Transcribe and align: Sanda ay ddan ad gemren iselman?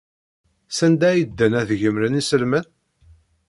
Sanda 0.77 1.05
ay 1.11 1.21
ddan 1.29 1.53
ad 1.59 1.69
gemren 1.81 2.19
iselman? 2.21 2.65